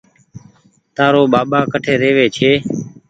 [0.95, 2.51] تآرو ٻآٻآ ڪٺ رهوي ڇي